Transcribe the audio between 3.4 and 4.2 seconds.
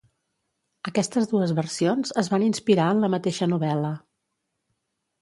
novel·la.